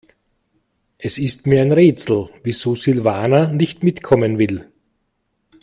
[0.97, 4.67] Es ist mir ein Rätsel, wieso Silvana nicht mitkommen will.